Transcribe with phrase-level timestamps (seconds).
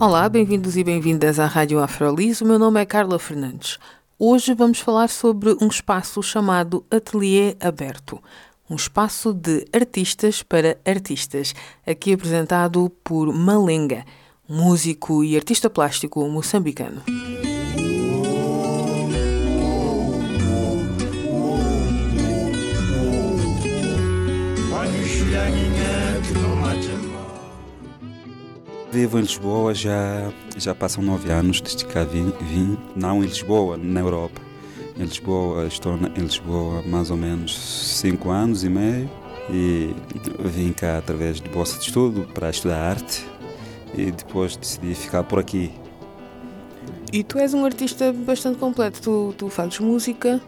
[0.00, 2.40] Olá, bem-vindos e bem-vindas à Rádio Afrolis.
[2.40, 3.78] O meu nome é Carla Fernandes.
[4.18, 8.18] Hoje vamos falar sobre um espaço chamado Ateliê Aberto,
[8.70, 11.54] um espaço de artistas para artistas,
[11.86, 14.06] aqui apresentado por Malenga,
[14.48, 17.02] músico e artista plástico moçambicano.
[28.92, 33.76] Vivo em Lisboa já, já passam nove anos desde que vim, vim, não em Lisboa,
[33.76, 34.40] na Europa.
[34.96, 39.08] Em Lisboa, estou em Lisboa mais ou menos cinco anos e meio
[39.48, 39.94] e
[40.40, 43.24] vim cá através de bolsa de estudo para estudar arte
[43.94, 45.72] e depois decidi ficar por aqui.
[47.12, 50.40] E tu és um artista bastante completo, tu, tu fazes música,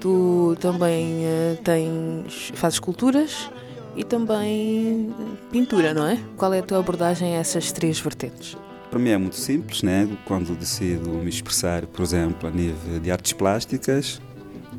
[0.00, 3.50] tu também uh, tens, fazes esculturas
[3.98, 5.12] e também
[5.50, 6.16] pintura, não é?
[6.36, 8.56] Qual é a tua abordagem a essas três vertentes?
[8.88, 10.08] Para mim é muito simples, né?
[10.24, 14.22] Quando decido me expressar, por exemplo, a nível de artes plásticas,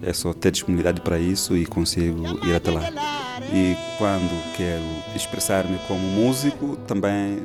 [0.01, 2.89] é só ter disponibilidade para isso e consigo ir até lá.
[3.53, 4.83] E quando quero
[5.15, 7.43] expressar-me como músico, também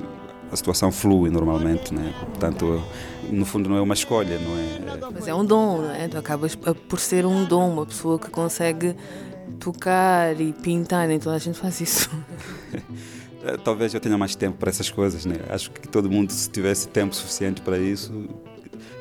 [0.52, 2.14] a situação flui normalmente, né?
[2.20, 2.80] Portanto,
[3.28, 5.10] no fundo não é uma escolha, não é?
[5.12, 6.06] Mas é um dom, não é?
[6.06, 8.94] Tu acabas por ser um dom, uma pessoa que consegue
[9.58, 12.10] tocar e pintar, nem toda a gente faz isso.
[13.62, 15.36] Talvez eu tenha mais tempo para essas coisas, né?
[15.50, 18.26] Acho que todo mundo, se tivesse tempo suficiente para isso,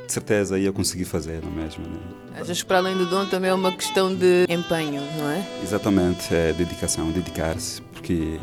[0.05, 1.83] de certeza ia conseguir fazer, não é mesmo?
[1.85, 1.97] Né?
[2.39, 5.45] Achas que para além do dom também é uma questão de empenho, não é?
[5.63, 8.37] Exatamente, é dedicação, dedicar-se, porque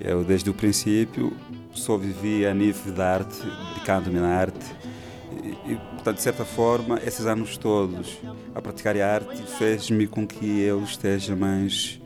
[0.00, 1.32] eu desde o princípio
[1.74, 3.38] só vivi a nível da arte,
[3.74, 4.64] dedicando-me na arte.
[5.66, 8.18] E, portanto, de certa forma, esses anos todos
[8.54, 12.00] a praticar a arte fez-me com que eu esteja mais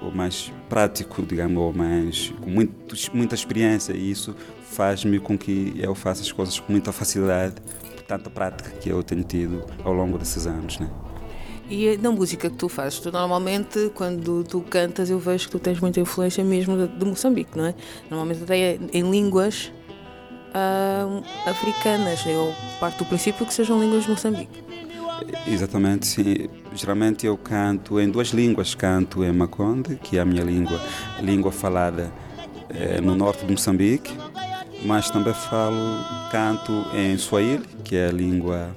[0.00, 5.74] ou mais prático, digamos, ou mais com muito, muita experiência e isso faz-me com que
[5.76, 7.56] eu faça as coisas com muita facilidade,
[7.94, 10.90] por tanta prática que eu tenho tido ao longo desses anos, né?
[11.68, 15.58] E na música que tu fazes, tu normalmente, quando tu cantas, eu vejo que tu
[15.60, 17.74] tens muita influência mesmo de, de Moçambique, não é?
[18.10, 19.70] Normalmente até em línguas
[20.54, 22.24] uh, africanas.
[22.26, 24.62] Eu parto do princípio que sejam línguas de Moçambique.
[25.46, 26.48] Exatamente, sim.
[26.74, 28.74] Geralmente eu canto em duas línguas.
[28.74, 30.80] Canto em Maconde, que é a minha língua,
[31.20, 32.12] língua falada
[32.70, 34.12] eh, no norte de Moçambique,
[34.84, 35.76] mas também falo,
[36.30, 38.74] canto em Swahili, que é a língua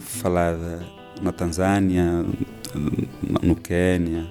[0.00, 0.84] falada
[1.20, 2.24] na Tanzânia,
[3.42, 4.26] no Quênia,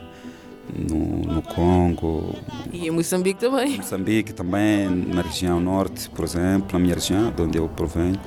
[0.75, 2.36] no, no, Congo.
[2.72, 3.78] E em Moçambique também.
[3.78, 8.19] Moçambique também, na região norte, por exemplo, na minha região, de onde eu provenho.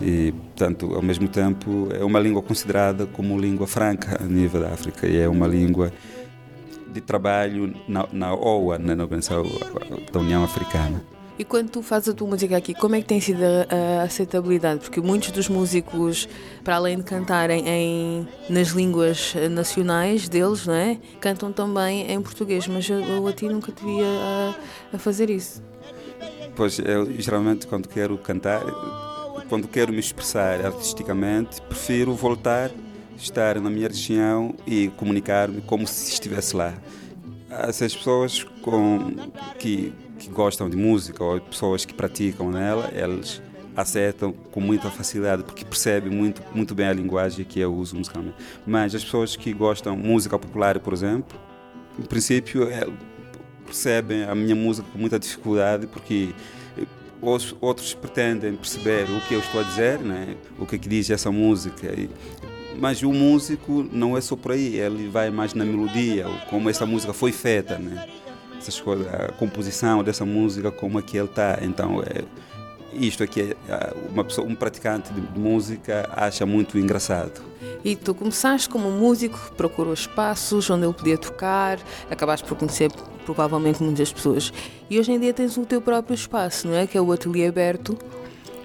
[0.00, 4.72] E, portanto, ao mesmo tempo, é uma língua considerada como língua franca a nível da
[4.72, 5.92] África e é uma língua
[6.92, 9.44] de trabalho na, na OA, na Organização
[10.12, 11.02] da União Africana.
[11.38, 14.80] E quando tu fazes a tua música aqui, como é que tem sido a, aceitabilidade?
[14.80, 16.28] Porque muitos dos músicos,
[16.62, 20.98] para além de cantarem em, nas línguas nacionais deles, não é?
[21.20, 24.54] cantam também em português, mas eu, eu a ti nunca te via a,
[24.96, 25.62] a fazer isso.
[26.54, 28.62] Pois, eu geralmente quando quero cantar,
[29.48, 32.70] quando quero me expressar artisticamente, prefiro voltar,
[33.16, 36.74] estar na minha região e comunicar-me como se estivesse lá.
[37.48, 39.14] Essas pessoas com,
[39.58, 39.92] que
[40.22, 43.42] que gostam de música ou pessoas que praticam nela, eles
[43.76, 48.36] aceitam com muita facilidade porque percebem muito, muito bem a linguagem que eu uso musicalmente.
[48.64, 51.38] Mas as pessoas que gostam de música popular, por exemplo,
[51.98, 52.86] em princípio é,
[53.64, 56.32] percebem a minha música com muita dificuldade porque
[57.20, 60.36] os outros pretendem perceber o que eu estou a dizer, né?
[60.58, 61.88] o que, é que diz essa música.
[62.78, 66.86] Mas o músico não é só por aí, ele vai mais na melodia, como essa
[66.86, 67.78] música foi feita.
[67.78, 68.08] Né?
[68.62, 71.58] Essas coisas, a composição dessa música, como é que ele está.
[71.62, 72.24] Então, é,
[72.92, 77.42] isto aqui, é, uma pessoa, um praticante de música acha muito engraçado.
[77.84, 81.78] E tu começaste como músico, procurou espaços onde ele podia tocar,
[82.10, 82.90] acabaste por conhecer
[83.24, 84.52] provavelmente muitas pessoas.
[84.88, 86.86] E hoje em dia tens o teu próprio espaço, não é?
[86.86, 87.98] Que é o Ateliê Aberto,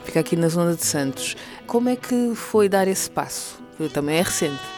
[0.04, 1.36] fica aqui na zona de Santos.
[1.66, 3.60] Como é que foi dar esse passo?
[3.94, 4.77] Também é recente.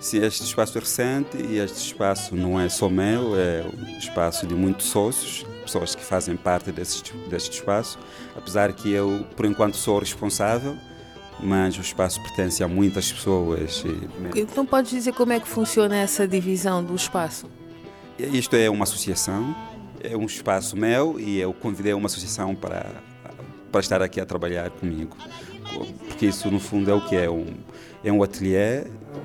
[0.00, 4.46] Sim, este espaço é recente e este espaço não é só meu, é um espaço
[4.46, 7.98] de muitos sócios pessoas que fazem parte desse, deste espaço,
[8.36, 10.76] apesar que eu, por enquanto, sou responsável,
[11.40, 13.84] mas o espaço pertence a muitas pessoas.
[14.34, 17.50] Então, podes dizer como é que funciona essa divisão do espaço?
[18.18, 19.54] Isto é uma associação,
[20.00, 22.86] é um espaço meu e eu convidei uma associação para,
[23.76, 25.14] para estar aqui a trabalhar comigo.
[26.08, 27.44] Porque isso, no fundo, é o que é um,
[28.02, 28.84] é um ateliê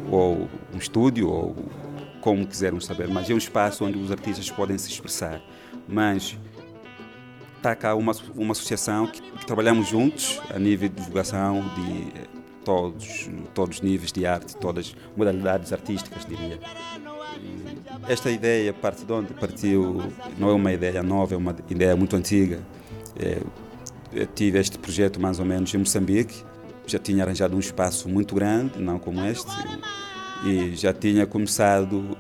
[0.10, 1.56] ou um estúdio ou
[2.20, 5.42] como quisermos saber, mas é um espaço onde os artistas podem se expressar.
[5.88, 6.38] Mas
[7.56, 12.12] está cá uma, uma associação que, que, trabalhamos juntos a nível de divulgação de
[12.66, 16.60] todos, todos os níveis de arte, todas as modalidades artísticas, diria.
[18.10, 20.04] Esta ideia parte de onde partiu,
[20.38, 22.60] não é uma ideia nova, é uma ideia muito antiga.
[23.18, 23.42] É,
[24.14, 26.44] eu tive este projeto mais ou menos em Moçambique,
[26.86, 29.52] já tinha arranjado um espaço muito grande, não como este,
[30.46, 32.18] e já tinha começado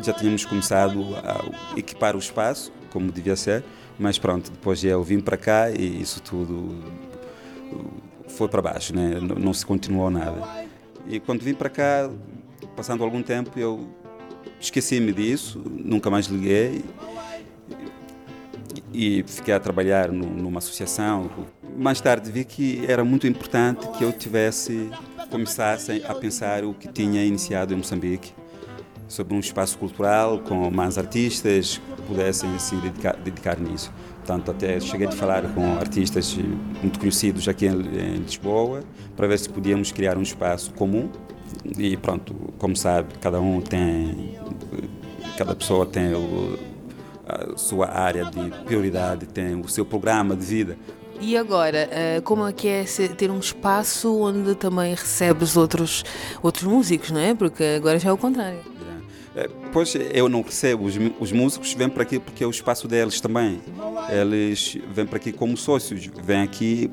[0.00, 3.64] já tínhamos começado a equipar o espaço como devia ser
[3.98, 6.76] mas pronto depois eu vim para cá e isso tudo
[8.28, 9.18] foi para baixo né?
[9.20, 10.68] Não, não se continuou nada.
[11.08, 12.08] E quando vim para cá
[12.76, 13.88] passando algum tempo eu
[14.60, 16.84] esqueci-me disso nunca mais liguei
[18.98, 21.30] e fiquei a trabalhar numa associação
[21.76, 24.90] mais tarde vi que era muito importante que eu tivesse
[25.30, 28.32] começassem a pensar o que tinha iniciado em Moçambique,
[29.06, 33.92] sobre um espaço cultural com mais artistas que pudessem se dedicar, dedicar nisso.
[34.16, 36.36] Portanto, até cheguei a falar com artistas
[36.82, 38.82] muito conhecidos aqui em, Lisboa
[39.16, 41.08] para ver se podíamos criar um espaço comum.
[41.78, 44.38] E pronto, como sabe, cada um tem,
[45.38, 46.58] cada pessoa tem o,
[47.28, 50.78] a sua área de prioridade, tem o seu programa de vida.
[51.20, 52.84] E agora, eh, como é que é
[53.16, 56.04] ter um espaço onde também recebes outros,
[56.42, 57.34] outros músicos, não é?
[57.34, 58.60] Porque agora já é o contrário.
[59.34, 62.88] É, pois eu não recebo, os, os músicos vêm para aqui porque é o espaço
[62.88, 63.60] deles também.
[64.10, 66.90] Eles vêm para aqui como sócios, vêm aqui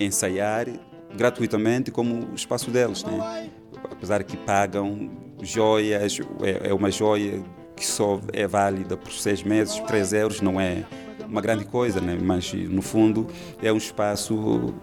[0.00, 0.66] ensaiar
[1.14, 3.50] gratuitamente como o espaço deles, né?
[3.90, 5.10] Apesar que pagam
[5.42, 7.42] joias, é, é uma joia
[7.76, 10.84] que só é válida por seis meses, três euros, não é
[11.28, 12.18] uma grande coisa, né?
[12.20, 13.26] mas no fundo
[13.62, 14.74] é um espaço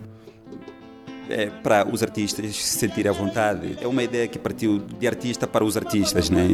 [1.30, 3.78] é, para os artistas se sentirem à vontade.
[3.82, 6.30] É uma ideia que partiu de artista para os artistas.
[6.30, 6.50] Né?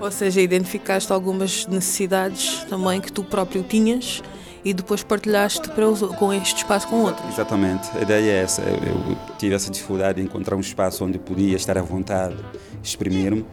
[0.00, 4.22] Ou seja, identificaste algumas necessidades também que tu próprio tinhas
[4.64, 7.26] e depois partilhaste os, com este espaço com outros.
[7.32, 8.62] Exatamente, a ideia é essa.
[8.62, 12.36] Eu tive essa dificuldade de encontrar um espaço onde podia estar à vontade,
[12.82, 13.46] exprimir-me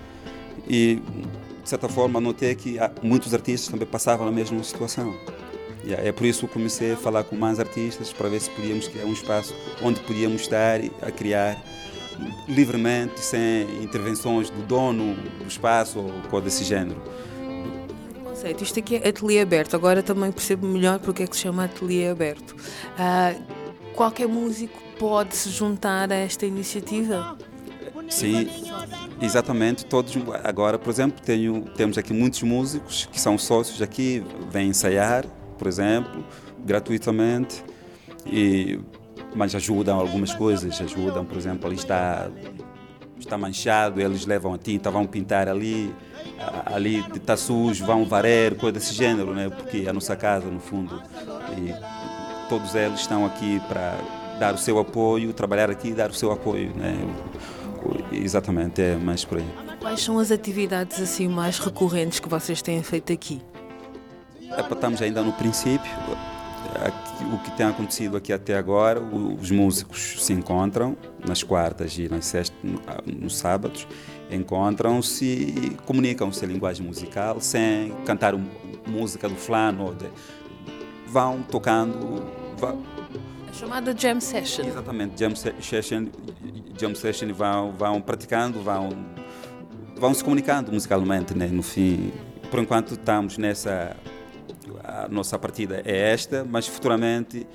[0.67, 1.01] e
[1.65, 5.15] de certa forma notei que muitos artistas também passavam a mesma situação.
[5.87, 9.05] É por isso que comecei a falar com mais artistas para ver se podíamos criar
[9.05, 11.59] um espaço onde podíamos estar a criar
[12.47, 17.01] livremente, sem intervenções do dono do espaço ou coisa desse género.
[18.23, 21.65] Conceito, isto aqui é ateliê aberto, agora também percebo melhor porque é que se chama
[21.65, 22.51] ateliê aberto.
[22.51, 23.41] Uh,
[23.95, 27.35] qualquer músico pode se juntar a esta iniciativa?
[28.09, 28.47] Sim,
[29.21, 29.85] exatamente.
[29.85, 35.25] Todos agora, por exemplo, tenho, temos aqui muitos músicos que são sócios aqui, vêm ensaiar
[35.57, 36.23] por exemplo,
[36.63, 37.63] gratuitamente,
[38.25, 38.79] e,
[39.35, 42.29] mas ajudam algumas coisas, ajudam, por exemplo, ali está,
[43.19, 45.93] está manchado, eles levam a tinta, vão pintar ali,
[46.65, 49.49] ali está sujo, vão varer, coisa desse gênero, né?
[49.49, 51.01] porque é a nossa casa, no fundo,
[51.57, 53.97] e todos eles estão aqui para
[54.39, 56.71] dar o seu apoio, trabalhar aqui e dar o seu apoio.
[56.75, 56.97] Né?
[58.23, 59.45] Exatamente, é mais por aí.
[59.79, 63.41] Quais são as atividades assim mais recorrentes que vocês têm feito aqui?
[64.71, 65.91] Estamos ainda no princípio.
[67.31, 72.25] O que tem acontecido aqui até agora, os músicos se encontram nas quartas e nas
[72.25, 72.57] sextas,
[73.05, 73.87] nos sábados,
[74.29, 78.33] encontram-se e comunicam-se a linguagem musical sem cantar
[78.85, 79.95] música do flano.
[81.07, 82.23] Vão tocando.
[82.57, 82.83] Vão,
[83.47, 84.65] a chamada jam session.
[84.65, 86.07] Exatamente, jam session,
[86.77, 88.89] jam session vão, vão praticando, vão,
[89.95, 91.47] vão se comunicando musicalmente, né?
[91.47, 92.11] no fim.
[92.49, 93.95] Por enquanto estamos nessa
[94.83, 97.45] a nossa partida é esta, mas futuramente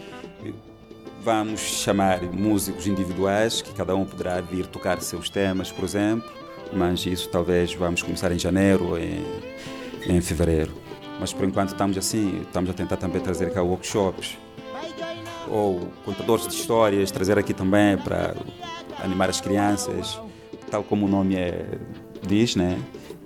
[1.22, 6.28] vamos chamar músicos individuais, que cada um poderá vir tocar seus temas, por exemplo,
[6.72, 9.24] mas isso talvez vamos começar em janeiro ou em,
[10.06, 10.72] em fevereiro.
[11.18, 14.38] Mas por enquanto estamos assim, estamos a tentar também trazer cá workshops
[15.50, 18.35] ou contadores de histórias, trazer aqui também para
[19.02, 20.21] animar as crianças,
[20.71, 21.64] tal como o nome é,
[22.26, 22.78] diz, né?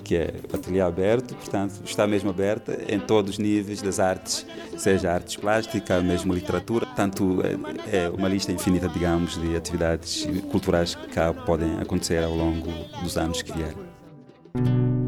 [0.04, 5.10] que é ateliê aberto, portanto está mesmo aberta em todos os níveis das artes, seja
[5.10, 11.08] artes plásticas, mesmo literatura, tanto é, é uma lista infinita, digamos, de atividades culturais que
[11.08, 12.70] cá podem acontecer ao longo
[13.02, 15.03] dos anos que vierem.